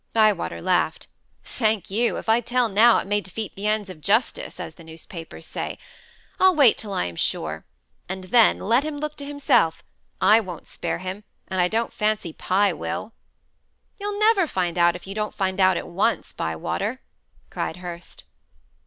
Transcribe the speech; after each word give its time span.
Bywater 0.13 0.63
laughed. 0.63 1.05
"Thank 1.43 1.91
you. 1.91 2.17
If 2.17 2.27
I 2.27 2.41
tell 2.41 2.69
now, 2.69 2.97
it 2.97 3.05
may 3.05 3.21
defeat 3.21 3.55
the 3.55 3.67
ends 3.67 3.87
of 3.87 4.01
justice, 4.01 4.59
as 4.59 4.73
the 4.73 4.83
newspapers 4.83 5.45
say. 5.45 5.77
I'll 6.39 6.55
wait 6.55 6.75
till 6.75 6.91
I 6.91 7.05
am 7.05 7.15
sure 7.15 7.65
and 8.09 8.23
then, 8.23 8.57
let 8.57 8.83
him 8.83 8.97
look 8.97 9.15
to 9.17 9.25
himself. 9.27 9.83
I 10.19 10.39
won't 10.39 10.67
spare 10.67 10.97
him, 10.97 11.23
and 11.49 11.61
I 11.61 11.67
don't 11.67 11.93
fancy 11.93 12.33
Pye 12.33 12.73
will." 12.73 13.13
"You'll 13.99 14.17
never 14.17 14.47
find 14.47 14.75
out, 14.79 14.95
if 14.95 15.05
you 15.05 15.13
don't 15.13 15.35
find 15.35 15.59
out 15.59 15.77
at 15.77 15.87
once, 15.87 16.33
Bywater," 16.33 16.99
cried 17.51 17.77
Hurst. 17.77 18.23